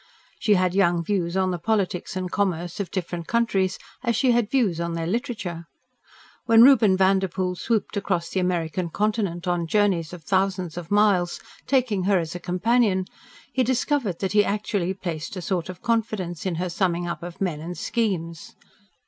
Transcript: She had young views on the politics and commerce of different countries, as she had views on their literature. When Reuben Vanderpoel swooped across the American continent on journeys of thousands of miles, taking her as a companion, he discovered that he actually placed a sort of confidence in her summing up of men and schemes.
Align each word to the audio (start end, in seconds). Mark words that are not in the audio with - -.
She 0.39 0.55
had 0.55 0.73
young 0.73 1.03
views 1.03 1.37
on 1.37 1.51
the 1.51 1.59
politics 1.59 2.15
and 2.15 2.31
commerce 2.31 2.79
of 2.79 2.89
different 2.89 3.27
countries, 3.27 3.77
as 4.01 4.15
she 4.15 4.31
had 4.31 4.49
views 4.49 4.81
on 4.81 4.95
their 4.95 5.05
literature. 5.05 5.67
When 6.47 6.63
Reuben 6.63 6.97
Vanderpoel 6.97 7.53
swooped 7.55 7.95
across 7.95 8.29
the 8.29 8.39
American 8.39 8.89
continent 8.89 9.47
on 9.47 9.67
journeys 9.67 10.11
of 10.11 10.23
thousands 10.23 10.75
of 10.75 10.89
miles, 10.89 11.39
taking 11.67 12.05
her 12.05 12.17
as 12.17 12.33
a 12.33 12.39
companion, 12.39 13.05
he 13.53 13.61
discovered 13.61 14.17
that 14.21 14.31
he 14.31 14.43
actually 14.43 14.95
placed 14.95 15.35
a 15.35 15.39
sort 15.43 15.69
of 15.69 15.83
confidence 15.83 16.47
in 16.47 16.55
her 16.55 16.69
summing 16.71 17.07
up 17.07 17.21
of 17.21 17.39
men 17.39 17.59
and 17.59 17.77
schemes. 17.77 18.55